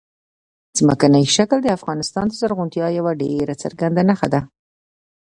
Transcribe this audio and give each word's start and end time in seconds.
ځمکنی 0.77 1.23
شکل 1.35 1.57
د 1.63 1.67
افغانستان 1.77 2.25
د 2.29 2.33
زرغونتیا 2.41 2.87
یوه 2.97 3.11
ډېره 3.21 3.53
څرګنده 3.63 4.01
نښه 4.09 4.27
ده. 4.33 4.41